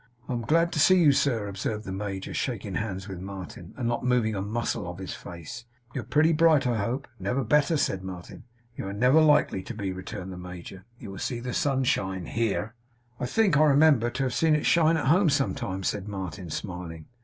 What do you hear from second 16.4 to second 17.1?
smiling.